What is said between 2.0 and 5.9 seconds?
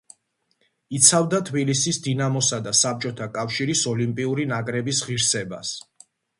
„დინამოსა“ და საბჭოთა კავშირის ოლიმპიური ნაკრების ღირსებას.